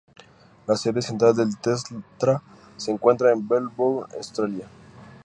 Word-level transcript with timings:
La 0.65 0.75
sede 0.77 0.99
central 1.03 1.35
de 1.35 1.45
Telstra 1.61 2.41
se 2.75 2.89
encuentra 2.89 3.31
en 3.33 3.47
Melbourne, 3.47 4.11
Australia. 4.15 4.65